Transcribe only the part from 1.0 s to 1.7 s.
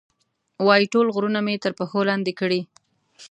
غرونه مې